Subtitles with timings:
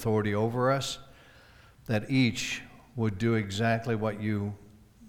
[0.00, 1.00] authority over us,
[1.86, 2.62] that each
[2.94, 4.54] would do exactly what you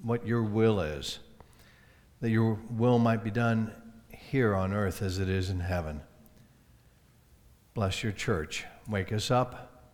[0.01, 1.19] what your will is.
[2.21, 3.71] That your will might be done
[4.09, 6.01] here on earth as it is in heaven.
[7.75, 8.65] Bless your church.
[8.87, 9.85] Wake us up.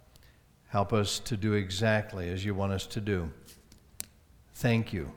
[0.70, 3.30] Help us to do exactly as you want us to do.
[4.54, 5.12] Thank you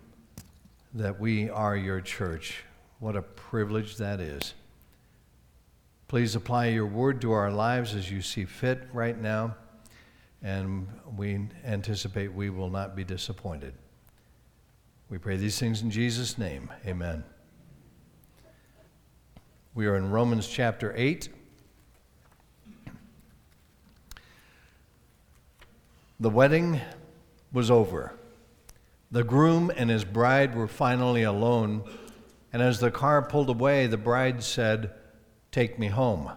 [0.92, 2.64] that we are your church.
[2.98, 4.54] What a privilege that is.
[6.08, 9.54] Please apply your word to our lives as you see fit right now
[10.43, 10.86] and
[11.16, 13.74] we anticipate we will not be disappointed.
[15.10, 16.70] We pray these things in Jesus' name.
[16.87, 17.24] Amen.
[19.74, 21.29] We are in Romans chapter 8.
[26.20, 26.80] The wedding
[27.52, 28.12] was over.
[29.10, 31.84] The groom and his bride were finally alone,
[32.52, 34.93] and as the car pulled away, the bride said,
[35.51, 36.30] Take me home.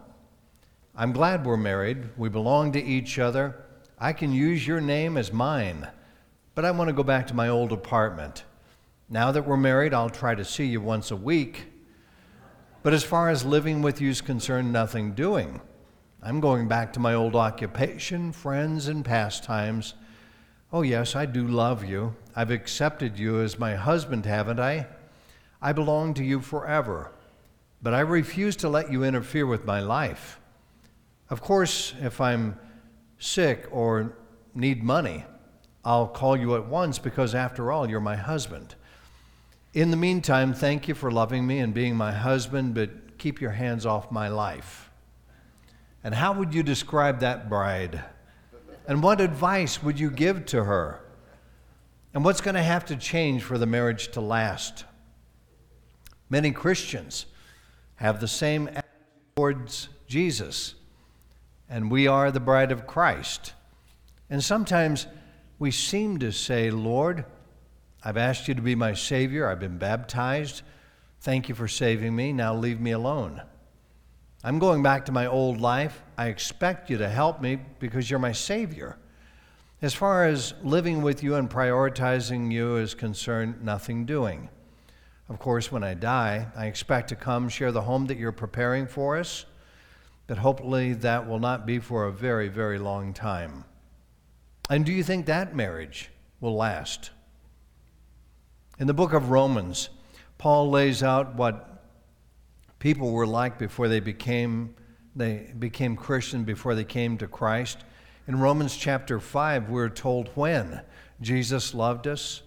[0.95, 2.09] I'm glad we're married.
[2.15, 3.65] We belong to each other.
[4.03, 5.87] I can use your name as mine,
[6.55, 8.45] but I want to go back to my old apartment.
[9.07, 11.65] Now that we're married, I'll try to see you once a week.
[12.81, 15.61] But as far as living with you is concerned, nothing doing.
[16.19, 19.93] I'm going back to my old occupation, friends, and pastimes.
[20.73, 22.15] Oh, yes, I do love you.
[22.35, 24.87] I've accepted you as my husband, haven't I?
[25.61, 27.11] I belong to you forever.
[27.83, 30.39] But I refuse to let you interfere with my life.
[31.29, 32.57] Of course, if I'm
[33.21, 34.17] sick or
[34.53, 35.23] need money,
[35.85, 38.75] I'll call you at once because, after all, you're my husband.
[39.73, 43.51] In the meantime, thank you for loving me and being my husband, but keep your
[43.51, 44.89] hands off my life.
[46.03, 48.03] And how would you describe that bride?
[48.87, 50.99] And what advice would you give to her?
[52.13, 54.83] And what's going to have to change for the marriage to last?
[56.29, 57.27] Many Christians
[57.95, 58.85] have the same attitude
[59.35, 60.75] towards Jesus
[61.71, 63.53] and we are the bride of Christ.
[64.29, 65.07] And sometimes
[65.57, 67.23] we seem to say, Lord,
[68.03, 69.47] I've asked you to be my Savior.
[69.47, 70.63] I've been baptized.
[71.21, 72.33] Thank you for saving me.
[72.33, 73.41] Now leave me alone.
[74.43, 76.03] I'm going back to my old life.
[76.17, 78.97] I expect you to help me because you're my Savior.
[79.81, 84.49] As far as living with you and prioritizing you is concerned, nothing doing.
[85.29, 88.87] Of course, when I die, I expect to come share the home that you're preparing
[88.87, 89.45] for us
[90.27, 93.65] but hopefully that will not be for a very, very long time.
[94.69, 96.09] And do you think that marriage
[96.39, 97.11] will last?
[98.79, 99.89] In the book of Romans,
[100.37, 101.83] Paul lays out what
[102.79, 104.73] people were like before they became
[105.15, 107.79] they became Christian before they came to Christ.
[108.27, 110.81] In Romans chapter 5, we're told when
[111.19, 112.43] Jesus loved us,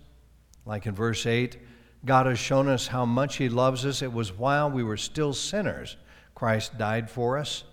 [0.65, 1.59] like in verse 8,
[2.05, 4.03] God has shown us how much He loves us.
[4.03, 5.97] It was while we were still sinners,
[6.35, 7.65] Christ died for us.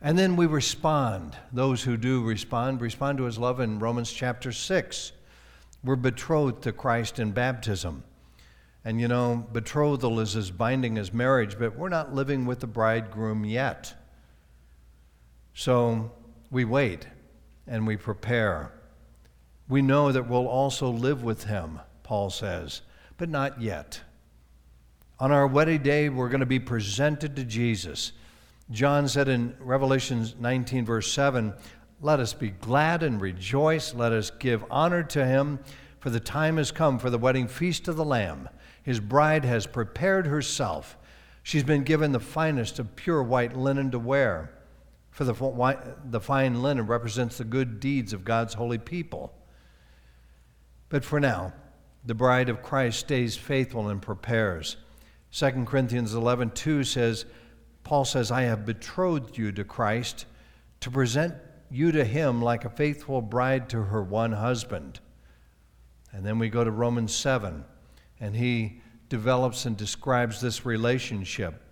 [0.00, 1.36] And then we respond.
[1.52, 5.12] Those who do respond, respond to his love in Romans chapter 6.
[5.84, 8.04] We're betrothed to Christ in baptism.
[8.84, 12.66] And you know, betrothal is as binding as marriage, but we're not living with the
[12.66, 13.94] bridegroom yet.
[15.54, 16.10] So
[16.50, 17.06] we wait
[17.66, 18.72] and we prepare.
[19.68, 22.82] We know that we'll also live with him, Paul says,
[23.16, 24.00] but not yet.
[25.22, 28.10] On our wedding day, we're going to be presented to Jesus.
[28.72, 31.54] John said in Revelation 19, verse 7,
[32.00, 33.94] Let us be glad and rejoice.
[33.94, 35.60] Let us give honor to him,
[36.00, 38.48] for the time has come for the wedding feast of the Lamb.
[38.82, 40.98] His bride has prepared herself.
[41.44, 44.50] She's been given the finest of pure white linen to wear,
[45.12, 49.32] for the, the fine linen represents the good deeds of God's holy people.
[50.88, 51.52] But for now,
[52.04, 54.78] the bride of Christ stays faithful and prepares.
[55.32, 57.24] 2 Corinthians 11, 2 says,
[57.84, 60.26] Paul says, I have betrothed you to Christ
[60.80, 61.34] to present
[61.70, 65.00] you to him like a faithful bride to her one husband.
[66.12, 67.64] And then we go to Romans 7,
[68.20, 71.62] and he develops and describes this relationship.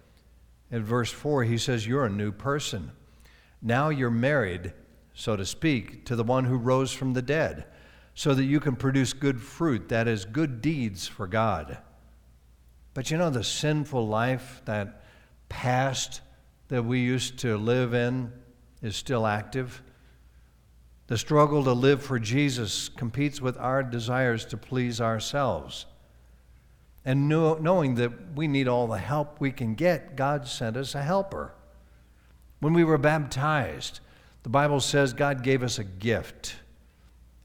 [0.70, 2.92] In verse 4, he says, You're a new person.
[3.60, 4.72] Now you're married,
[5.12, 7.66] so to speak, to the one who rose from the dead,
[8.14, 11.76] so that you can produce good fruit, that is, good deeds for God.
[12.94, 15.02] But you know, the sinful life that
[15.48, 16.20] past
[16.68, 18.32] that we used to live in
[18.82, 19.82] is still active.
[21.08, 25.86] The struggle to live for Jesus competes with our desires to please ourselves.
[27.04, 30.94] And know, knowing that we need all the help we can get, God sent us
[30.94, 31.52] a helper.
[32.60, 34.00] When we were baptized,
[34.42, 36.56] the Bible says God gave us a gift.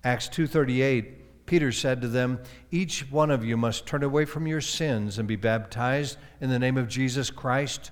[0.03, 2.39] Acts 2:38 Peter said to them,
[2.71, 6.59] Each one of you must turn away from your sins and be baptized in the
[6.59, 7.91] name of Jesus Christ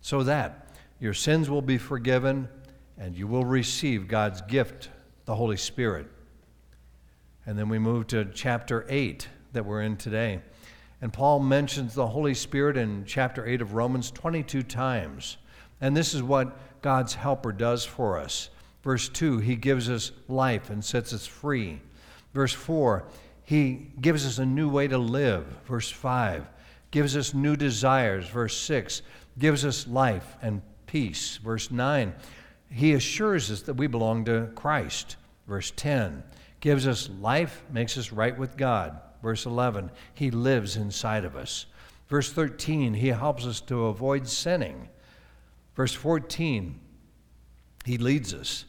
[0.00, 0.68] so that
[0.98, 2.48] your sins will be forgiven
[2.98, 4.90] and you will receive God's gift,
[5.24, 6.06] the Holy Spirit.
[7.46, 10.40] And then we move to chapter 8 that we're in today.
[11.00, 15.36] And Paul mentions the Holy Spirit in chapter 8 of Romans 22 times.
[15.80, 18.50] And this is what God's helper does for us.
[18.84, 21.80] Verse 2, he gives us life and sets us free.
[22.32, 23.04] Verse 4,
[23.44, 25.44] he gives us a new way to live.
[25.66, 26.48] Verse 5,
[26.90, 28.26] gives us new desires.
[28.28, 29.02] Verse 6,
[29.38, 31.38] gives us life and peace.
[31.38, 32.14] Verse 9,
[32.70, 35.16] he assures us that we belong to Christ.
[35.46, 36.22] Verse 10,
[36.60, 39.00] gives us life, makes us right with God.
[39.22, 41.66] Verse 11, he lives inside of us.
[42.08, 44.88] Verse 13, he helps us to avoid sinning.
[45.74, 46.78] Verse 14,
[47.84, 48.64] he leads us.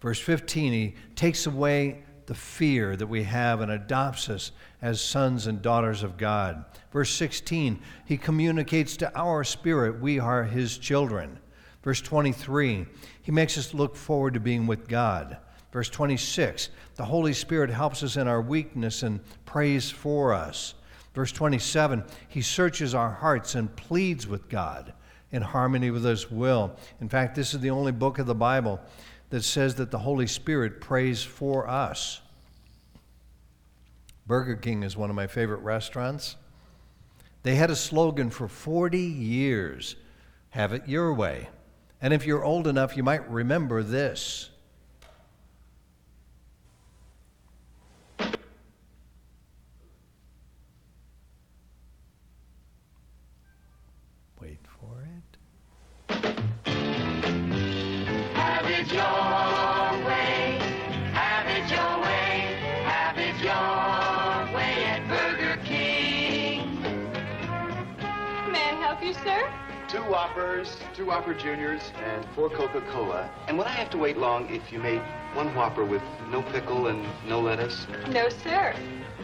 [0.00, 5.46] Verse 15, he takes away the fear that we have and adopts us as sons
[5.46, 6.64] and daughters of God.
[6.92, 11.38] Verse 16, he communicates to our spirit we are his children.
[11.82, 12.86] Verse 23,
[13.22, 15.36] he makes us look forward to being with God.
[15.72, 20.74] Verse 26, the Holy Spirit helps us in our weakness and prays for us.
[21.14, 24.92] Verse 27, he searches our hearts and pleads with God
[25.32, 26.76] in harmony with his will.
[27.00, 28.80] In fact, this is the only book of the Bible
[29.32, 32.20] that says that the Holy Spirit prays for us.
[34.26, 36.36] Burger King is one of my favorite restaurants.
[37.42, 39.96] They had a slogan for 40 years
[40.50, 41.48] have it your way.
[42.02, 44.50] And if you're old enough, you might remember this.
[58.82, 60.58] It your way.
[61.12, 62.58] Have it your way.
[62.84, 66.80] Have it your way at Burger King.
[68.50, 69.48] May I help you, sir?
[69.88, 73.30] Two Whoppers, two Whopper Juniors, and four Coca-Cola.
[73.46, 75.02] And would I have to wait long if you made
[75.34, 77.86] one Whopper with no pickle and no lettuce?
[78.08, 78.74] No, sir.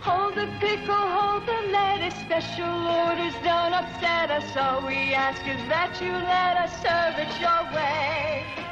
[0.03, 2.15] Hold the pickle, hold the lettuce.
[2.21, 4.57] Special orders don't upset us.
[4.57, 8.68] All we ask is that you let us serve it your way.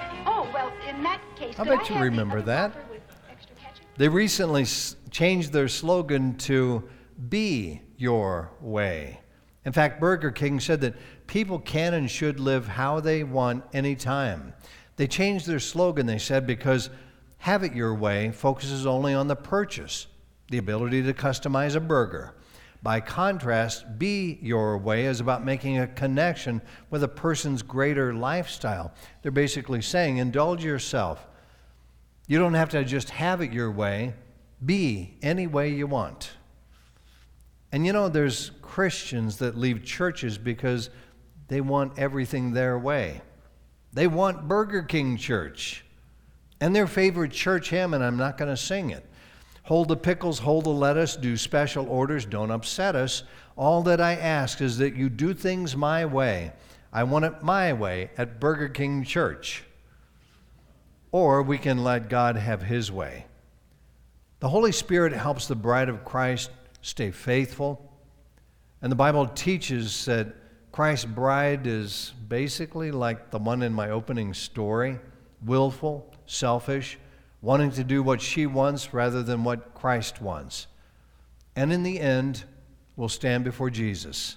[0.48, 2.75] Oh, well, in that case, I bet you remember that.
[2.75, 3.84] Whopper with extra ketchup?
[3.96, 6.88] They recently s- changed their slogan to
[7.28, 9.20] Be Your Way.
[9.64, 10.94] In fact, Burger King said that
[11.26, 14.52] people can and should live how they want anytime.
[14.96, 16.88] They changed their slogan, they said, because
[17.38, 20.06] Have It Your Way focuses only on the purchase,
[20.50, 22.34] the ability to customize a burger.
[22.82, 28.93] By contrast, Be Your Way is about making a connection with a person's greater lifestyle.
[29.23, 31.26] They're basically saying, indulge yourself.
[32.26, 34.14] You don't have to just have it your way,
[34.64, 36.32] be any way you want.
[37.73, 40.90] And you know, there's Christians that leave churches because
[41.49, 43.23] they want everything their way.
[43.93, 45.84] They want Burger King church.
[46.61, 49.05] And their favorite church hymn, and I'm not going to sing it.
[49.66, 53.24] Hold the pickles, hold the lettuce, do special orders, don't upset us.
[53.56, 56.52] All that I ask is that you do things my way.
[56.92, 59.64] I want it my way at Burger King Church.
[61.10, 63.26] Or we can let God have His way.
[64.38, 67.92] The Holy Spirit helps the bride of Christ stay faithful.
[68.82, 70.28] And the Bible teaches that
[70.70, 75.00] Christ's bride is basically like the one in my opening story
[75.44, 76.98] willful, selfish,
[77.40, 80.66] wanting to do what she wants rather than what Christ wants.
[81.54, 82.44] And in the end,
[82.96, 84.37] we'll stand before Jesus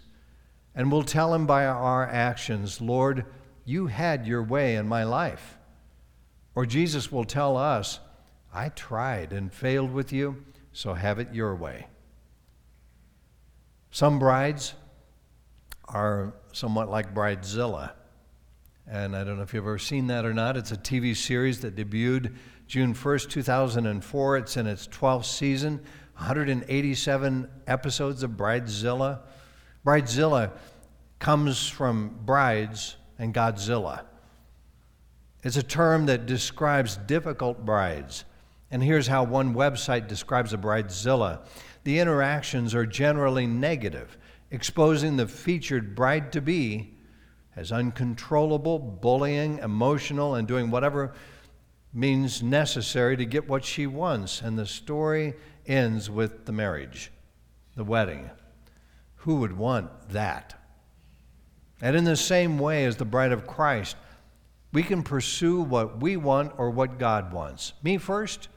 [0.76, 3.26] and we'll tell him by our actions, Lord,
[3.66, 5.58] you had your way in my life.
[6.56, 8.00] Or Jesus will tell us,
[8.54, 11.88] I tried and failed with you, so have it your way.
[13.92, 14.74] Some brides
[15.86, 17.92] are somewhat like Bridezilla.
[18.88, 20.58] And I don't know if you've ever seen that or not.
[20.58, 22.36] It's a TV series that debuted
[22.70, 24.38] June 1st, 2004.
[24.38, 25.82] It's in its 12th season,
[26.18, 29.22] 187 episodes of Bridezilla.
[29.84, 30.52] Bridezilla
[31.18, 34.06] comes from brides and Godzilla.
[35.42, 38.24] It's a term that describes difficult brides.
[38.70, 41.40] And here's how one website describes a bridezilla
[41.86, 44.16] the interactions are generally negative,
[44.52, 46.94] exposing the featured bride to be
[47.56, 51.16] as uncontrollable, bullying, emotional, and doing whatever
[51.94, 54.42] means necessary to get what she wants.
[54.42, 55.34] And the story
[55.66, 57.12] ends with the marriage,
[57.76, 58.30] the wedding.
[59.18, 60.56] Who would want that?
[61.82, 63.96] And in the same way as the bride of Christ,
[64.72, 67.74] we can pursue what we want or what God wants.
[67.82, 68.50] Me first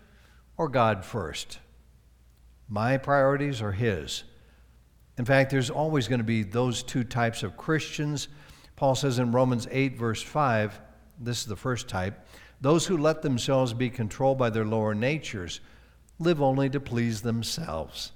[0.57, 1.59] or God first.
[2.69, 4.25] My priorities are His.
[5.19, 8.29] In fact, there's always going to be those two types of Christians.
[8.77, 10.81] Paul says in Romans 8, verse 5,
[11.21, 12.27] this is the first type
[12.63, 15.61] Those who let themselves be controlled by their lower natures
[16.21, 18.13] live only to please themselves.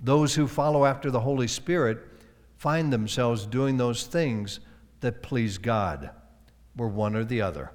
[0.00, 1.98] Those who follow after the Holy Spirit
[2.56, 4.60] find themselves doing those things
[5.00, 6.10] that please God.
[6.76, 7.72] We're one or the other.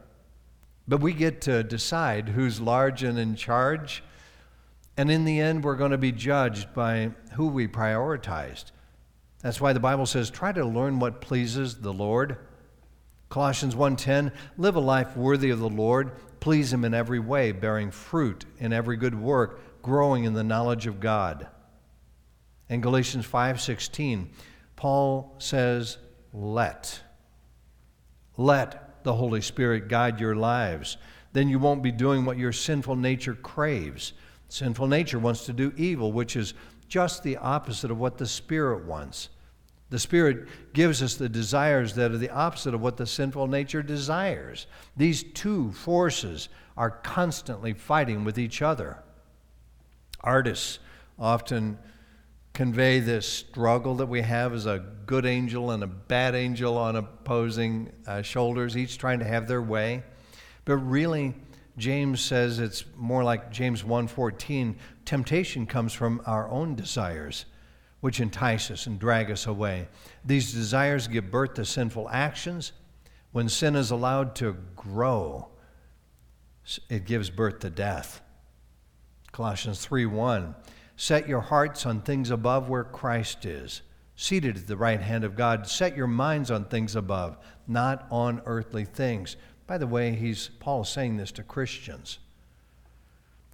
[0.88, 4.01] But we get to decide who's large and in charge.
[4.96, 8.72] And in the end, we're going to be judged by who we prioritized.
[9.41, 12.38] That's why the Bible says, try to learn what pleases the Lord.
[13.30, 17.92] Colossians 1:10, live a life worthy of the Lord, please him in every way, bearing
[17.92, 21.48] fruit in every good work, growing in the knowledge of God.
[22.68, 24.30] In Galatians 5:16,
[24.76, 25.98] Paul says,
[26.34, 27.02] "Let
[28.40, 30.96] let the Holy Spirit guide your lives.
[31.34, 34.14] Then you won't be doing what your sinful nature craves.
[34.48, 36.54] Sinful nature wants to do evil, which is
[36.88, 39.28] just the opposite of what the Spirit wants.
[39.89, 43.81] The Spirit gives us the desires that are the opposite of what the sinful nature
[43.81, 44.67] desires.
[44.96, 49.03] These two forces are constantly fighting with each other.
[50.22, 50.79] Artists
[51.17, 51.79] often
[52.53, 56.96] convey this struggle that we have as a good angel and a bad angel on
[56.96, 60.03] opposing uh, shoulders, each trying to have their way.
[60.65, 61.34] But really,
[61.77, 67.46] James says it's more like James 1:14, temptation comes from our own desires,
[68.01, 69.88] which entice us and drag us away.
[70.24, 72.72] These desires give birth to sinful actions.
[73.32, 75.50] When sin is allowed to grow,
[76.89, 78.22] it gives birth to death.
[79.32, 80.56] Colossians 3 1.
[80.96, 83.82] Set your hearts on things above where Christ is,
[84.15, 85.68] seated at the right hand of God.
[85.68, 87.38] Set your minds on things above,
[87.68, 89.38] not on earthly things.
[89.68, 92.20] By the way, he's Paul is saying this to Christians.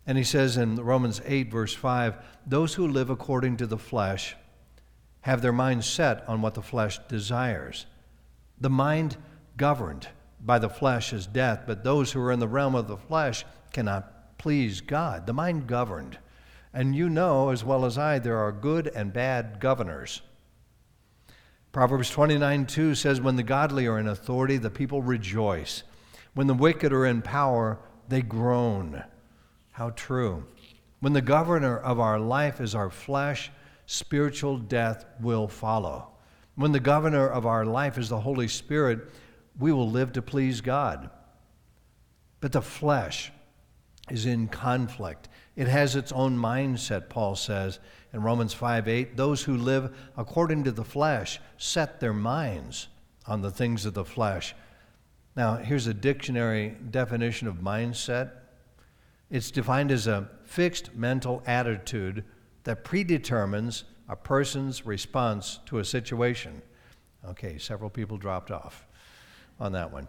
[0.08, 4.36] And he says in Romans 8, verse 5, those who live according to the flesh
[5.22, 7.88] have their mind set on what the flesh desires.
[8.62, 9.18] The mind
[9.58, 10.08] governed
[10.40, 13.44] by the flesh is death, but those who are in the realm of the flesh
[13.74, 15.26] cannot please God.
[15.26, 16.20] The mind governed.
[16.72, 20.22] And you know as well as I, there are good and bad governors.
[21.72, 25.84] Proverbs 29 2 says, When the godly are in authority, the people rejoice.
[26.36, 29.04] When the wicked are in power, they groan.
[29.76, 30.46] How true.
[31.02, 33.52] When the governor of our life is our flesh,
[33.86, 36.14] spiritual death will follow.
[36.56, 39.12] When the governor of our life is the Holy Spirit,
[39.60, 41.10] we will live to please God.
[42.40, 43.34] But the flesh
[44.10, 45.28] is in conflict.
[45.58, 47.80] It has its own mindset, Paul says
[48.14, 49.18] in Romans 5 8.
[49.18, 52.88] Those who live according to the flesh set their minds
[53.28, 54.56] on the things of the flesh.
[55.36, 58.32] Now, here's a dictionary definition of mindset
[59.30, 62.24] it's defined as a fixed mental attitude
[62.64, 66.62] that predetermines a person's response to a situation.
[67.28, 68.86] Okay, several people dropped off
[69.60, 70.08] on that one.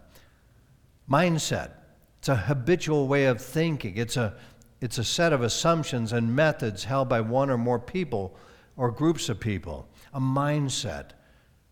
[1.09, 1.71] Mindset.
[2.19, 3.97] It's a habitual way of thinking.
[3.97, 4.35] It's a
[4.79, 8.37] it's a set of assumptions and methods held by one or more people
[8.75, 9.87] or groups of people.
[10.13, 11.11] A mindset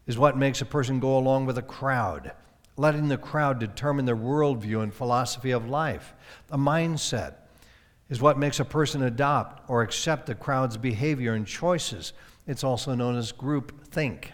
[0.08, 2.32] is what makes a person go along with a crowd,
[2.77, 6.13] letting the crowd determine their worldview and philosophy of life.
[6.51, 7.36] A mindset
[8.10, 12.13] is what makes a person adopt or accept the crowd's behavior and choices.
[12.48, 14.32] It's also known as group think.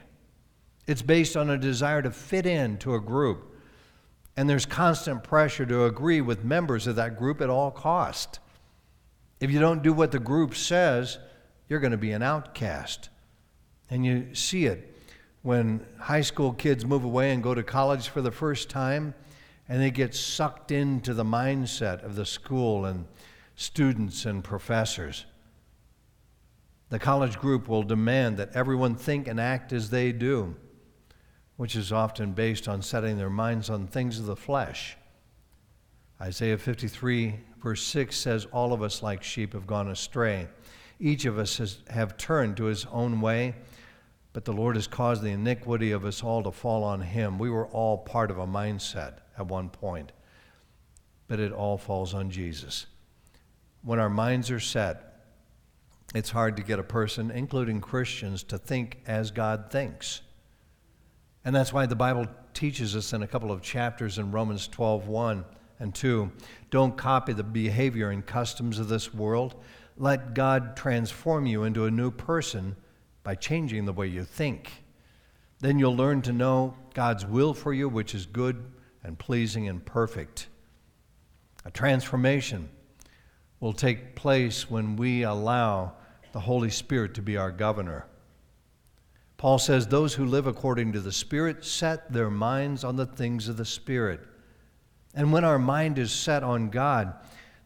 [0.87, 3.55] It's based on a desire to fit in to a group,
[4.35, 8.39] and there's constant pressure to agree with members of that group at all cost.
[9.39, 11.19] If you don't do what the group says,
[11.69, 13.09] you're going to be an outcast.
[13.89, 14.93] And you see it
[15.41, 19.13] when high school kids move away and go to college for the first time,
[19.67, 23.05] and they get sucked into the mindset of the school and
[23.55, 25.25] students and professors.
[26.89, 30.55] The college group will demand that everyone think and act as they do,
[31.55, 34.97] which is often based on setting their minds on things of the flesh.
[36.19, 40.47] Isaiah 53 Verse 6 says, All of us, like sheep, have gone astray.
[40.99, 43.55] Each of us has, have turned to his own way,
[44.33, 47.37] but the Lord has caused the iniquity of us all to fall on him.
[47.37, 50.11] We were all part of a mindset at one point,
[51.27, 52.85] but it all falls on Jesus.
[53.83, 55.07] When our minds are set,
[56.13, 60.21] it's hard to get a person, including Christians, to think as God thinks.
[61.43, 65.07] And that's why the Bible teaches us in a couple of chapters in Romans 12
[65.07, 65.45] 1
[65.79, 66.31] and two,
[66.69, 69.55] don't copy the behavior and customs of this world.
[69.97, 72.75] Let God transform you into a new person
[73.23, 74.71] by changing the way you think.
[75.59, 78.63] Then you'll learn to know God's will for you, which is good
[79.03, 80.47] and pleasing and perfect.
[81.65, 82.69] A transformation
[83.59, 85.93] will take place when we allow
[86.31, 88.05] the Holy Spirit to be our governor.
[89.37, 93.47] Paul says, Those who live according to the Spirit set their minds on the things
[93.47, 94.19] of the Spirit.
[95.13, 97.13] And when our mind is set on God,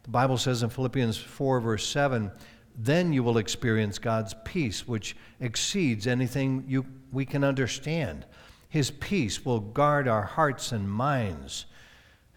[0.02, 2.30] the Bible says in Philippians 4, verse 7,
[2.76, 8.26] then you will experience God's peace, which exceeds anything you, we can understand.
[8.68, 11.66] His peace will guard our hearts and minds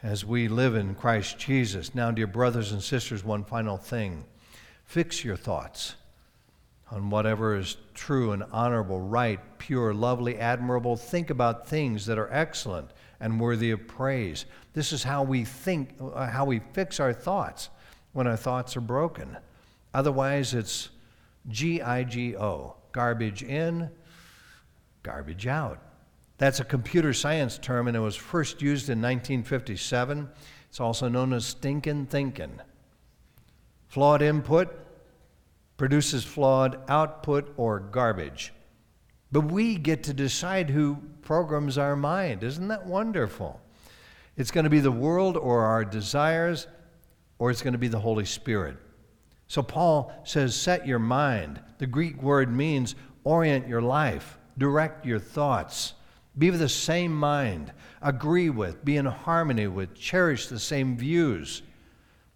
[0.01, 1.93] as we live in Christ Jesus.
[1.93, 4.23] Now, dear brothers and sisters, one final thing
[4.85, 5.95] fix your thoughts
[6.91, 10.95] on whatever is true and honorable, right, pure, lovely, admirable.
[10.95, 14.45] Think about things that are excellent and worthy of praise.
[14.73, 17.69] This is how we think, uh, how we fix our thoughts
[18.13, 19.37] when our thoughts are broken.
[19.93, 20.89] Otherwise, it's
[21.47, 23.89] G I G O garbage in,
[25.03, 25.79] garbage out.
[26.37, 30.29] That's a computer science term, and it was first used in 1957.
[30.69, 32.59] It's also known as stinking thinking.
[33.87, 34.69] Flawed input
[35.77, 38.53] produces flawed output or garbage.
[39.31, 42.43] But we get to decide who programs our mind.
[42.43, 43.61] Isn't that wonderful?
[44.37, 46.67] It's going to be the world or our desires,
[47.37, 48.77] or it's going to be the Holy Spirit.
[49.49, 51.59] So Paul says, set your mind.
[51.79, 55.95] The Greek word means orient your life, direct your thoughts,
[56.37, 61.63] be of the same mind, agree with, be in harmony with, cherish the same views.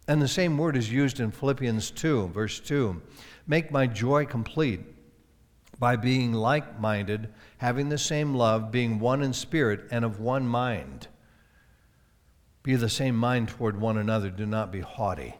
[0.08, 3.00] And the same word is used in Philippians 2, verse 2.
[3.46, 4.80] Make my joy complete
[5.78, 7.28] by being like minded,
[7.58, 11.06] having the same love, being one in spirit, and of one mind.
[12.64, 14.30] Be of the same mind toward one another.
[14.30, 15.34] Do not be haughty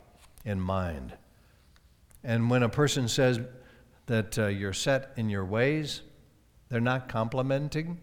[0.45, 1.15] in mind.
[2.25, 3.39] And when a person says
[4.07, 6.01] that uh, you're set in your ways,
[6.71, 8.01] they're not complimenting.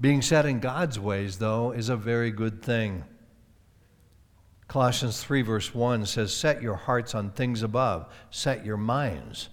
[0.00, 3.04] Being set in God's ways, though, is a very good thing.
[4.68, 9.48] Colossians 3, verse 1 says, Set your hearts on things above, set your minds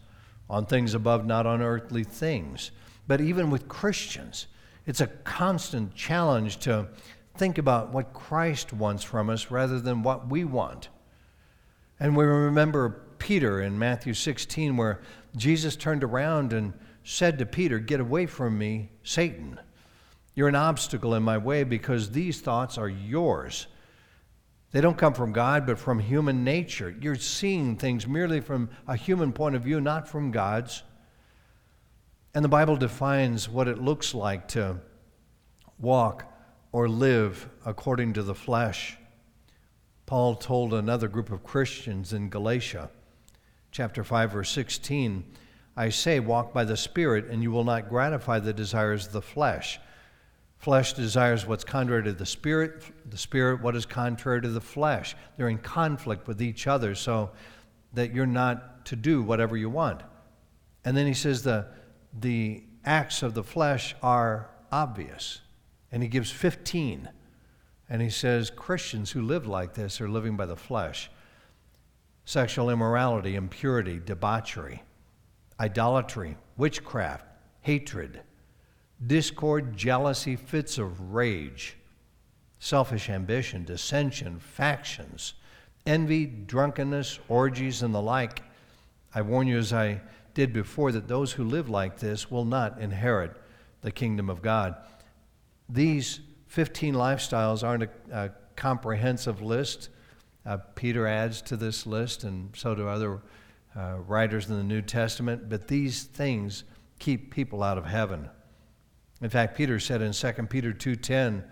[0.50, 2.72] on things above, not on earthly things.
[3.08, 4.48] But even with Christians,
[4.86, 6.88] it's a constant challenge to
[7.36, 10.90] think about what Christ wants from us rather than what we want.
[12.00, 15.02] And we remember Peter in Matthew 16, where
[15.36, 19.60] Jesus turned around and said to Peter, Get away from me, Satan.
[20.36, 23.68] You're an obstacle in my way because these thoughts are yours.
[24.72, 26.96] They don't come from God, but from human nature.
[27.02, 30.84] You're seeing things merely from a human point of view, not from God's.
[32.34, 34.80] And the Bible defines what it looks like to
[35.80, 36.32] walk
[36.72, 38.98] or live according to the flesh.
[40.06, 42.90] Paul told another group of Christians in Galatia
[43.80, 45.24] chapter 5 verse 16,
[45.78, 49.22] I say walk by the spirit and you will not gratify the desires of the
[49.22, 49.80] flesh.
[50.58, 55.16] Flesh desires what's contrary to the spirit, the spirit what is contrary to the flesh.
[55.38, 57.32] They're in conflict with each other so
[57.94, 60.04] that you're not to do whatever you want.
[60.84, 61.68] And then he says the
[62.20, 65.40] the acts of the flesh are obvious.
[65.90, 67.08] And he gives 15.
[67.90, 71.10] And he says Christians who live like this are living by the flesh
[72.30, 74.84] sexual immorality, impurity, debauchery,
[75.60, 77.26] idolatry, witchcraft,
[77.62, 78.22] hatred,
[79.08, 81.76] discord, jealousy, fits of rage,
[82.60, 85.34] selfish ambition, dissension, factions,
[85.88, 88.44] envy, drunkenness, orgies, and the like.
[89.16, 90.00] I warn you, as I
[90.36, 93.36] did before, that those who live like this will not inherit
[93.82, 94.76] the kingdom of God.
[95.68, 99.90] These 15 lifestyles aren't a, a comprehensive list.
[100.50, 103.22] Uh, Peter adds to this list, and so do other
[103.78, 105.48] uh, writers in the New Testament.
[105.48, 106.64] But these things
[106.98, 108.28] keep people out of heaven.
[109.22, 111.44] In fact, Peter said in 2 Peter 2:10,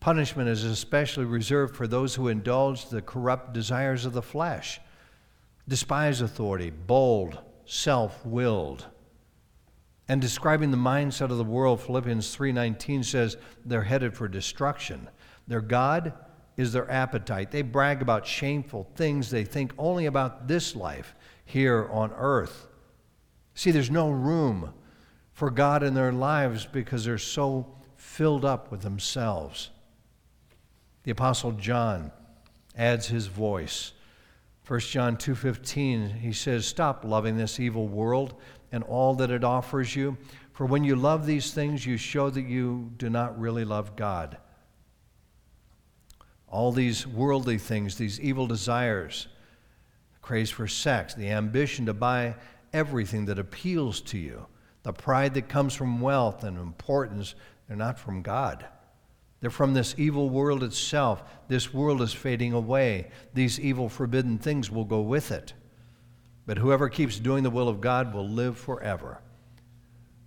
[0.00, 4.82] punishment is especially reserved for those who indulge the corrupt desires of the flesh,
[5.66, 8.84] despise authority, bold, self-willed.
[10.08, 15.08] And describing the mindset of the world, Philippians 3:19 says they're headed for destruction.
[15.46, 16.12] Their God
[16.60, 17.50] is their appetite.
[17.50, 19.30] They brag about shameful things.
[19.30, 22.68] They think only about this life here on earth.
[23.54, 24.74] See, there's no room
[25.32, 29.70] for God in their lives because they're so filled up with themselves.
[31.04, 32.12] The apostle John
[32.76, 33.92] adds his voice.
[34.66, 38.34] 1 John 2:15 he says stop loving this evil world
[38.70, 40.16] and all that it offers you
[40.52, 44.38] for when you love these things you show that you do not really love God
[46.50, 49.28] all these worldly things, these evil desires,
[50.12, 52.34] the craze for sex, the ambition to buy
[52.72, 54.46] everything that appeals to you,
[54.82, 57.34] the pride that comes from wealth and importance,
[57.68, 58.66] they're not from God.
[59.40, 61.22] They're from this evil world itself.
[61.48, 63.10] This world is fading away.
[63.32, 65.54] These evil, forbidden things will go with it.
[66.46, 69.22] But whoever keeps doing the will of God will live forever.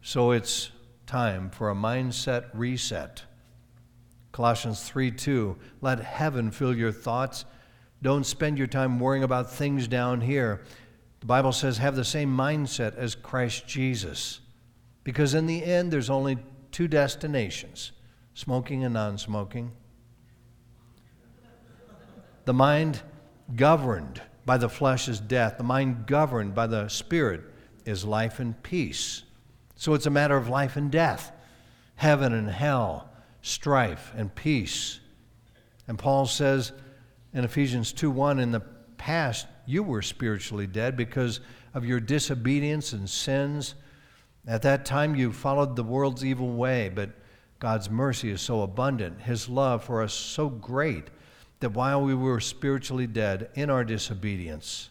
[0.02, 0.72] So it's
[1.06, 3.24] time for a mindset reset.
[4.34, 5.56] Colossians 3 2.
[5.80, 7.46] Let heaven fill your thoughts.
[8.02, 10.64] Don't spend your time worrying about things down here.
[11.22, 14.42] The Bible says have the same mindset as Christ Jesus.
[15.06, 16.38] Because in the end, there's only
[16.72, 17.94] two destinations
[18.34, 19.72] smoking and non smoking.
[22.46, 23.02] The mind
[23.56, 27.42] governed by the flesh is death, the mind governed by the spirit
[27.86, 29.24] is life and peace.
[29.76, 31.32] So it's a matter of life and death,
[31.96, 33.13] heaven and hell,
[33.44, 35.00] strife and peace.
[35.88, 36.72] And Paul says
[37.34, 38.62] in Ephesians 2 1, in the
[38.98, 41.42] past, you were spiritually dead because
[41.76, 43.76] of your disobedience and sins.
[44.48, 47.12] At that time, you followed the world's evil way, but
[47.60, 51.06] God's mercy is so abundant, His love for us so great,
[51.60, 54.90] that while we were spiritually dead in our disobedience,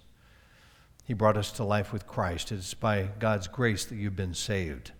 [1.04, 2.52] He brought us to life with Christ.
[2.52, 4.92] It's by God's grace that you've been saved.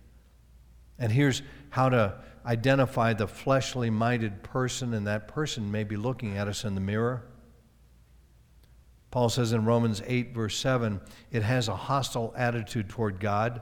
[0.99, 6.37] And here's how to identify the fleshly minded person, and that person may be looking
[6.37, 7.23] at us in the mirror.
[9.11, 10.99] Paul says in Romans 8, verse 7,
[11.31, 13.61] it has a hostile attitude toward God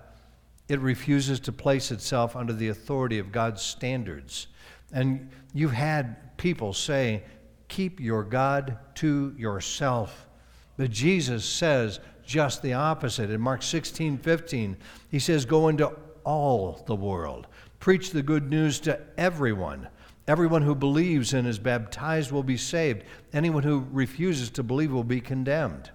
[0.71, 4.47] it refuses to place itself under the authority of God's standards.
[4.93, 7.23] And you've had people say,
[7.67, 10.29] keep your God to yourself.
[10.77, 13.29] But Jesus says just the opposite.
[13.29, 14.77] In Mark 16, 15,
[15.09, 15.91] he says, Go into
[16.23, 17.47] all the world,
[17.81, 19.89] preach the good news to everyone.
[20.27, 23.03] Everyone who believes and is baptized will be saved.
[23.33, 25.91] Anyone who refuses to believe will be condemned.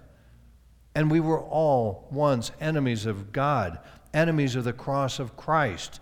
[0.93, 3.79] And we were all once enemies of God
[4.13, 5.99] enemies of the cross of Christ.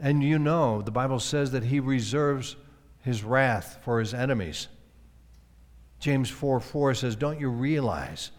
[0.00, 2.56] And you know, the Bible says that he reserves
[3.02, 4.68] his wrath for his enemies.
[5.98, 8.30] James 4 4 says, Don't you realize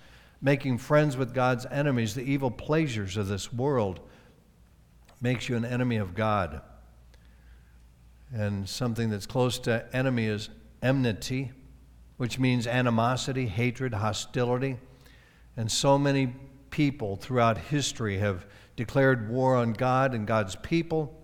[0.41, 3.99] making friends with God's enemies, the evil pleasures of this world,
[5.21, 6.61] makes you an enemy of God?
[8.33, 10.49] And something that's close to enemy is
[10.81, 11.51] enmity,
[12.17, 14.77] which means animosity, hatred, hostility.
[15.55, 16.33] And so many
[16.69, 21.17] people throughout history have declared war on God and God's people.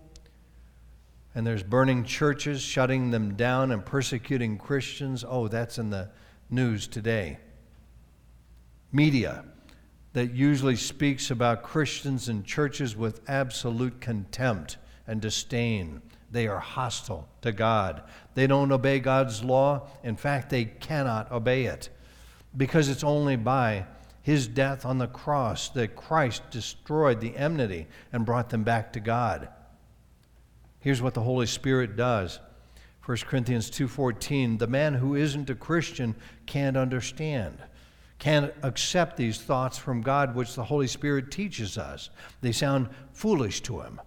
[1.34, 5.24] And there's burning churches, shutting them down, and persecuting Christians.
[5.26, 6.10] Oh, that's in the
[6.50, 7.38] news today.
[8.92, 9.44] Media
[10.12, 16.02] that usually speaks about Christians and churches with absolute contempt and disdain.
[16.30, 18.02] They are hostile to God.
[18.34, 19.88] They don't obey God's law.
[20.02, 21.88] In fact, they cannot obey it
[22.56, 23.86] because it's only by
[24.22, 29.00] his death on the cross that Christ destroyed the enmity and brought them back to
[29.00, 29.48] God.
[30.80, 32.38] Here's what the Holy Spirit does.
[33.04, 37.58] 1 Corinthians 2:14 The man who isn't a Christian can't understand
[38.18, 42.10] can't accept these thoughts from God which the Holy Spirit teaches us.
[42.40, 44.00] They sound foolish to him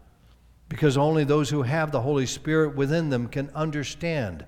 [0.67, 4.45] because only those who have the Holy Spirit within them can understand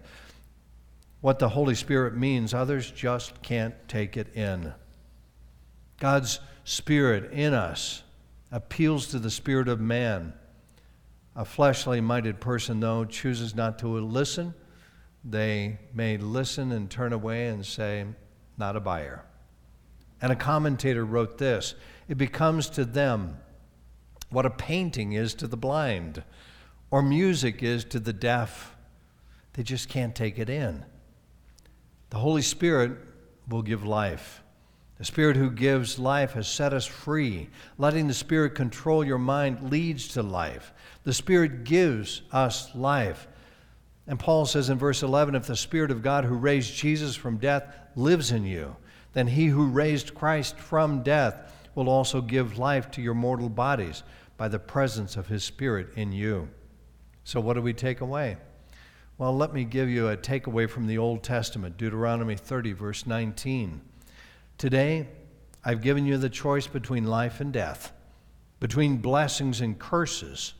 [1.21, 2.54] what the Holy Spirit means.
[2.54, 4.73] Others just can't take it in.
[5.99, 8.04] God's Spirit in us
[8.52, 10.34] appeals to the spirit of man.
[11.36, 14.54] A fleshly minded person, though, chooses not to listen.
[15.23, 18.06] They may listen and turn away and say,
[18.58, 19.26] Not a buyer.
[20.23, 21.75] And a commentator wrote this
[22.07, 23.38] It becomes to them
[24.29, 26.23] what a painting is to the blind,
[26.89, 28.73] or music is to the deaf.
[29.51, 30.86] They just can't take it in.
[32.09, 32.93] The Holy Spirit
[33.49, 34.41] will give life.
[34.97, 37.49] The Spirit who gives life has set us free.
[37.77, 40.73] Letting the Spirit control your mind leads to life.
[41.03, 43.27] The Spirit gives us life.
[44.07, 47.38] And Paul says in verse 11 if the Spirit of God who raised Jesus from
[47.38, 48.77] death lives in you,
[49.13, 54.04] then he who raised Christ from death will also give life to your mortal bodies
[54.38, 56.49] by the presence of his Spirit in you.
[57.23, 58.38] So, what do we take away?
[59.17, 63.82] Well, let me give you a takeaway from the Old Testament Deuteronomy 30, verse 19.
[64.58, 65.08] Today,
[65.63, 67.93] I've given you the choice between life and death,
[68.60, 70.56] between blessings and curses.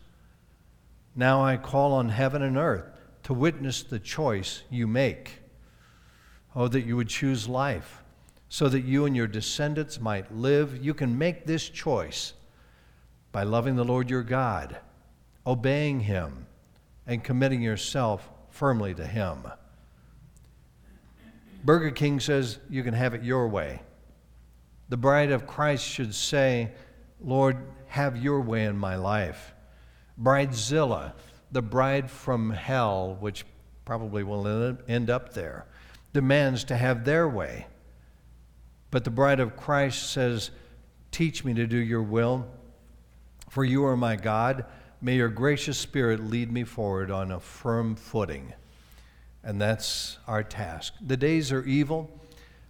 [1.16, 2.86] Now I call on heaven and earth
[3.24, 5.40] to witness the choice you make.
[6.56, 8.03] Oh, that you would choose life
[8.54, 10.78] so that you and your descendants might live.
[10.86, 12.34] You can make this choice
[13.32, 14.78] by loving the Lord your God,
[15.48, 16.46] obeying Him,
[17.08, 19.40] and committing yourself firmly to Him.
[21.64, 23.82] Burger King says you can have it your way.
[24.88, 26.74] The bride of Christ should say,
[27.20, 29.56] Lord, have your way in my life.
[30.22, 31.14] Bridezilla,
[31.52, 33.46] the bride from hell, which
[33.84, 35.66] probably will end up there,
[36.14, 37.66] demands to have their way.
[38.94, 40.52] But the bride of Christ says,
[41.10, 42.46] Teach me to do your will,
[43.50, 44.66] for you are my God.
[45.02, 48.54] May your gracious spirit lead me forward on a firm footing.
[49.44, 50.94] And that's our task.
[51.02, 52.08] The days are evil,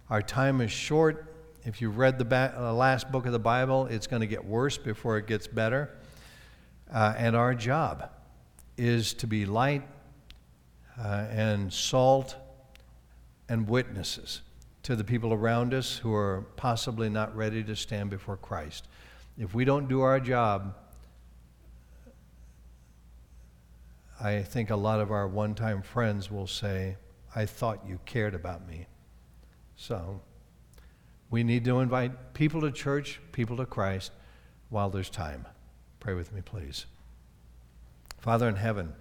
[0.08, 1.30] our time is short.
[1.62, 4.46] If you've read the ba- uh, last book of the Bible, it's going to get
[4.46, 5.94] worse before it gets better.
[6.90, 8.08] Uh, and our job
[8.78, 9.82] is to be light
[10.98, 12.34] uh, and salt
[13.46, 14.40] and witnesses
[14.84, 18.86] to the people around us who are possibly not ready to stand before Christ.
[19.38, 20.74] If we don't do our job,
[24.20, 26.96] I think a lot of our one time friends will say,
[27.34, 28.86] I thought you cared about me.
[29.76, 30.20] So
[31.30, 34.12] we need to invite people to church, people to Christ
[34.68, 35.46] while there's time.
[35.98, 36.84] Pray with me, please.
[38.18, 38.92] Father in heaven,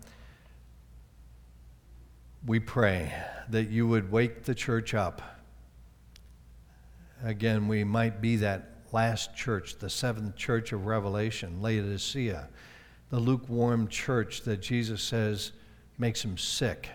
[2.45, 3.13] we pray
[3.49, 5.21] that you would wake the church up.
[7.21, 12.47] Again, we might be that last church, the seventh church of Revelation, Laodicea,
[13.09, 15.51] the lukewarm church that Jesus says
[15.97, 16.89] makes him sick.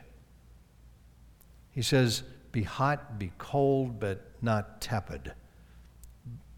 [1.71, 5.33] He says, Be hot, be cold, but not tepid.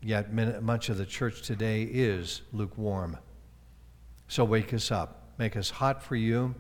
[0.03, 3.19] Yet much of the church today is lukewarm.
[4.29, 6.55] So wake us up, make us hot for you,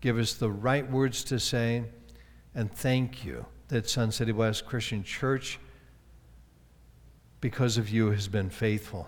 [0.00, 1.84] give us the right words to say,
[2.54, 5.58] and thank you that Sun City West Christian Church,
[7.44, 9.06] because of you, has been faithful.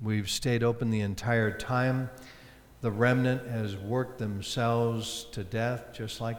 [0.00, 2.08] We've stayed open the entire time.
[2.80, 6.38] The remnant has worked themselves to death, just like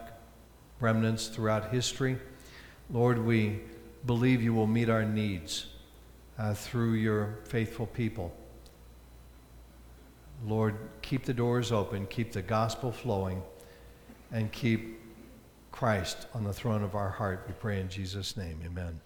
[0.80, 2.18] remnants throughout history.
[2.90, 3.60] Lord, we
[4.06, 5.66] believe you will meet our needs
[6.36, 8.34] uh, through your faithful people.
[10.44, 13.40] Lord, keep the doors open, keep the gospel flowing,
[14.32, 14.98] and keep
[15.70, 17.44] Christ on the throne of our heart.
[17.46, 18.58] We pray in Jesus' name.
[18.66, 18.98] Amen.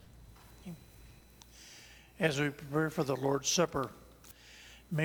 [2.20, 3.88] As we prepare for the Lord's Supper,